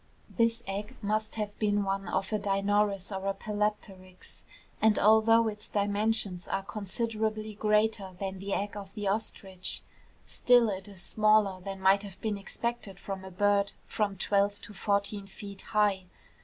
This 0.35 0.63
egg 0.65 0.95
must 1.03 1.35
have 1.35 1.59
been 1.59 1.83
one 1.83 2.07
of 2.07 2.33
a 2.33 2.39
Dinornis 2.39 3.11
or 3.15 3.27
a 3.27 3.35
Palapteryx, 3.35 4.45
and 4.81 4.97
although 4.97 5.47
its 5.47 5.67
dimensions 5.67 6.47
are 6.47 6.63
considerably 6.63 7.53
greater 7.53 8.13
than 8.19 8.39
the 8.39 8.51
egg 8.51 8.75
of 8.75 8.95
the 8.95 9.07
ostrich, 9.07 9.83
still 10.25 10.71
it 10.71 10.87
is 10.87 11.03
smaller 11.03 11.61
than 11.61 11.79
might 11.79 12.01
have 12.01 12.19
been 12.19 12.39
expected 12.39 12.99
from 12.99 13.23
a 13.23 13.29
bird 13.29 13.73
from 13.85 14.17
twelve 14.17 14.59
to 14.61 14.73
fourteen 14.73 15.27
feet 15.27 15.61
high. 15.61 16.05